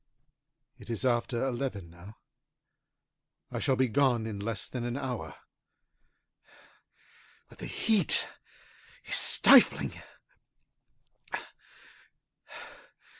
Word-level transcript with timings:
It 0.79 0.89
is 0.89 1.05
after 1.05 1.45
eleven 1.45 1.91
now. 1.91 2.17
I 3.51 3.59
shall 3.59 3.75
be 3.75 3.87
gone 3.87 4.25
in 4.25 4.39
less 4.39 4.67
than 4.67 4.83
an 4.83 4.97
hour. 4.97 5.35
But 7.49 7.59
the 7.59 7.67
heat 7.67 8.25
is 9.05 9.15
stifling. 9.15 9.93